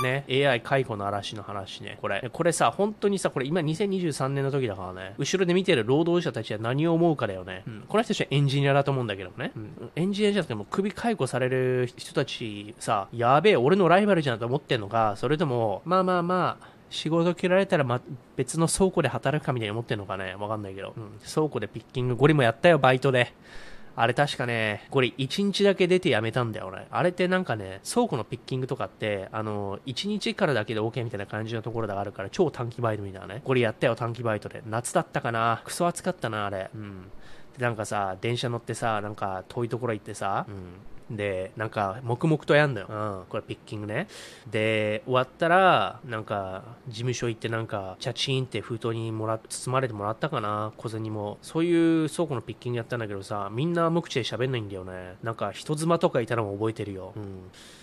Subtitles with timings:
[0.00, 1.98] れね、AI 解雇の嵐の話ね。
[2.00, 2.28] これ。
[2.32, 7.62] これさ、本当にさ、これ今2023年の時だからね、後ろで見てる労働者たちは何を思うかだよね。
[7.66, 9.52] うん、この人たちはエンジニアだと思うんだけどね。
[9.56, 18.00] うん、エンジニアじゃなくても首解雇される人たちさ、やべえ、俺のライバルじゃんと思ってんのか、それとも、まあまあまあ、仕事切られたら、ま、
[18.36, 20.94] 別の倉庫で働くかみたいに思ってんのかねわかんないけど。
[20.96, 23.32] うん、倉庫でピッキング、ゴリもやったよ、バイトで。
[24.00, 26.86] あれ確かね、これ1日だけ出てやめたんだよ、俺。
[26.88, 33.42] あれってなんかね、倉庫のピッキングとかって、あの、1日からだけで OK みたいな感じのところがあるから、超短期バイトみたいなね。
[33.44, 34.62] これやったよ、短期バイトで。
[34.64, 35.62] 夏だったかな。
[35.64, 36.70] クソ暑かったな、あれ。
[36.72, 37.10] うん。
[37.58, 40.54] で、なんかさ、電車乗ってさ、なんか遠いところ行ってさ、うん。
[41.10, 42.86] で、なんか、黙々とやんのよ。
[42.88, 43.24] うん。
[43.28, 44.08] これピッキングね。
[44.50, 51.38] で、終わったら、なんか、事務所行ってなんか、チャチーンって封筒にもら、包まれてもらったかな小銭も。
[51.40, 55.16] そういう倉庫のピッキングやったんだけどさ、みんな無口で喋んないんだよね。
[55.22, 57.14] なんか、人妻とかいたのも覚えてるよ。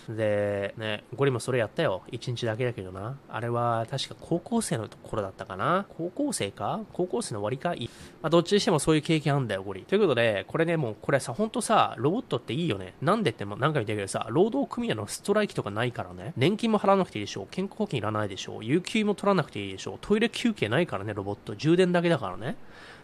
[0.08, 0.16] うん。
[0.16, 2.02] で、ね、ゴリもそれやったよ。
[2.12, 3.18] 一日だけだけどな。
[3.28, 5.86] あれは、確か高校生のところだったかな。
[5.98, 6.80] 高校生か？
[6.92, 7.90] 高校生の終わりかい
[8.22, 9.82] まあ、どっちにしてもそういう経験あんだよ、ゴリ。
[9.82, 12.94] ということで、これね、もう、これさ、ほんとさ、ロボットっていいよね。
[13.02, 21.54] なんなんでっても何回も言ったけどさ、労働組合のストライキとかないからね、年金も払わなくていいでしょう、健康保険いらないでしょう、有給も取らなくていいでしょう、トイレ休憩ないからね、ロボット。
[21.56, 22.56] 充電だけだからね。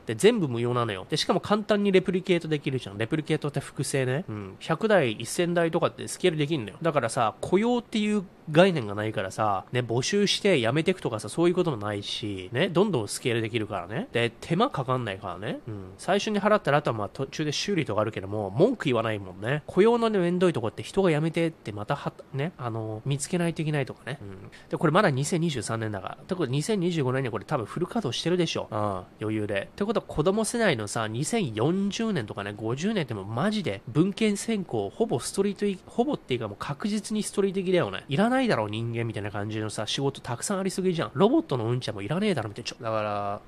[0.07, 1.07] で、全部無料なのよ。
[1.09, 2.99] で、しかも簡単にレプリケートできるじゃん。
[2.99, 4.25] レプリケートって複製ね。
[4.29, 4.57] うん。
[4.61, 6.79] 100台、1000台とかってスケールできるんだよ。
[6.83, 14.09] だからさ、雇用っていう概念がないからさ、ね、募集して辞めてくとかさ、そういうこともないし、ね、どんどんスケールできるからね。
[14.13, 15.61] で、手間かかんないからね。
[15.69, 15.93] うん。
[15.99, 19.63] 最初に払ったら、あとはまあ途中で修理とかあるけども、文句言わないもんね。
[19.67, 24.19] 雇用のね、めんどいとこって人が辞めてってまたは、ね、あの、見つけないといけないとかね。
[24.21, 24.51] うん。
[24.71, 26.19] で、これまだ2023年だから。
[26.21, 28.69] ってこと2025年にはこれ多分フル稼働してるでしょ。
[28.71, 28.79] うん。
[29.21, 29.69] 余裕で。
[29.77, 38.05] てことは子供世代のさ、2040年とかね、50年ってもマジで文献選考、ほぼストリート、ほぼっていうかもう確実にストリート的だよね。
[38.09, 41.11] いらないだろう、人間みたいな感じのさ、仕事たくさんありすぎじゃん。
[41.15, 42.91] ロボットのうんちゃもいらねえだろ、みたいな。
[42.91, 43.41] だから、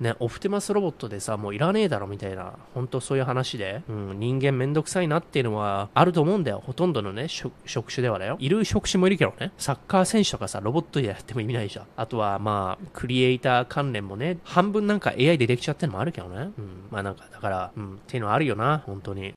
[0.00, 2.54] ね、オプティマスロボットでさ、もういらねえだろ、みたいな。
[2.74, 6.62] 本当そういう話で、うん、人間めんどくさいなっていうのはあると思うんだよ。
[6.64, 8.36] ほとんどのね、職種ではだよ。
[8.38, 9.52] いる職種もいるけどね。
[9.58, 11.86] サッカー選手とかさ、ロボットでやっても意味ないじゃん。
[11.96, 16.52] あとは、まあ、クリエイター関連もね、半分なんか AI でできちゃってるのもあるけどね。
[16.58, 16.86] うん。
[16.90, 19.34] まあなんか、だから、うん、っていうのはあるよな、本当に。